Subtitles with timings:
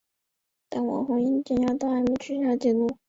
[0.67, 2.89] 但往后因禁药案遭到取消记录。